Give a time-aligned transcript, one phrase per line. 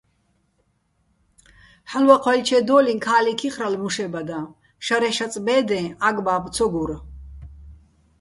[1.89, 4.39] ჰ̦ალო̆ ვაჴვაჲლჩედო́ლიჼ ქა́ლიქ იხრალო̆ მუშებადაჼ,
[4.85, 6.91] შარე შაწ ბე́დე ა́გ-ბა́ბო̆ ცო გურ.